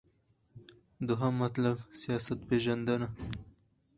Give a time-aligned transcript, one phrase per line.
[1.07, 3.07] دوهم مطلب: سیاست پیژندنه